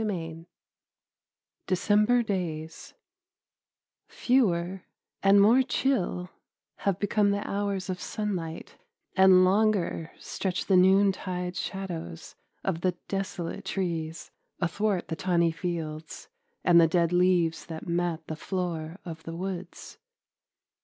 XLIV 0.01 0.45
DECEMBER 1.67 2.23
DAYS 2.23 2.95
Fewer 4.07 4.81
and 5.21 5.39
more 5.39 5.61
chill 5.61 6.31
have 6.77 6.97
become 6.97 7.29
the 7.29 7.47
hours 7.47 7.87
of 7.87 8.01
sunlight, 8.01 8.77
and 9.15 9.45
longer 9.45 10.11
stretch 10.17 10.65
the 10.65 10.75
noontide 10.75 11.55
shadows 11.55 12.35
of 12.63 12.81
the 12.81 12.93
desolate 13.07 13.63
trees 13.65 14.31
athwart 14.59 15.07
the 15.07 15.15
tawny 15.15 15.51
fields 15.51 16.29
and 16.63 16.81
the 16.81 16.87
dead 16.87 17.13
leaves 17.13 17.67
that 17.67 17.85
mat 17.87 18.25
the 18.25 18.35
floor 18.35 18.97
of 19.05 19.21
the 19.21 19.35
woods. 19.35 19.99